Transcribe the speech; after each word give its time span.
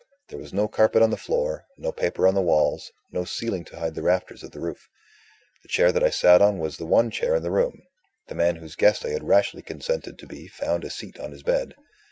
There 0.29 0.39
was 0.39 0.51
no 0.51 0.67
carpet 0.67 1.03
on 1.03 1.11
the 1.11 1.15
floor, 1.15 1.67
no 1.77 1.91
paper 1.91 2.27
on 2.27 2.33
the 2.33 2.41
walls, 2.41 2.91
no 3.11 3.23
ceiling 3.23 3.63
to 3.65 3.77
hide 3.77 3.93
the 3.93 4.01
rafters 4.01 4.41
of 4.41 4.49
the 4.49 4.59
roof. 4.59 4.89
The 5.61 5.67
chair 5.69 5.91
that 5.91 6.03
I 6.03 6.09
sat 6.09 6.41
on 6.41 6.57
was 6.57 6.77
the 6.77 6.87
one 6.87 7.11
chair 7.11 7.35
in 7.35 7.43
the 7.43 7.51
room; 7.51 7.83
the 8.25 8.33
man 8.33 8.55
whose 8.55 8.75
guest 8.75 9.05
I 9.05 9.09
had 9.09 9.27
rashly 9.27 9.61
consented 9.61 10.17
to 10.17 10.25
be 10.25 10.47
found 10.47 10.85
a 10.85 10.89
seat 10.89 11.19
on 11.19 11.31
his 11.33 11.43
bed. 11.43 11.75